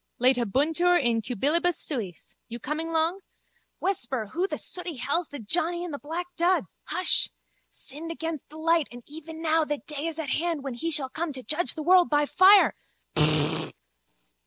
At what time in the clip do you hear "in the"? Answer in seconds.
5.83-5.99